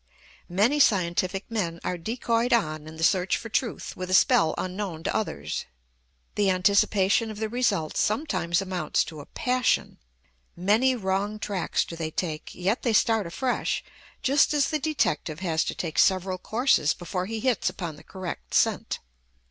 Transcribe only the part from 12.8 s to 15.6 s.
they start afresh, just as the detective